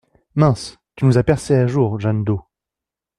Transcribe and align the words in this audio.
Mince, 0.33 0.79
tu 0.95 1.05
nous 1.05 1.19
as 1.19 1.23
percé 1.23 1.53
à 1.53 1.67
jour 1.67 1.99
Jañ-Do! 1.99 2.41